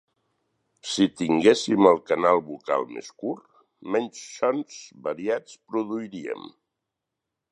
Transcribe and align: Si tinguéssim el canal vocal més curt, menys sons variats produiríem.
Si 0.91 1.05
tinguéssim 1.19 1.89
el 1.89 1.99
canal 2.11 2.41
vocal 2.47 2.87
més 2.95 3.11
curt, 3.23 3.45
menys 3.97 4.23
sons 4.39 4.81
variats 5.09 5.59
produiríem. 5.75 6.51